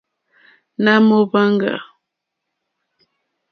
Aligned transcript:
Nà 0.83 0.93
mò 1.07 1.17
wàŋɡbá. 1.31 1.73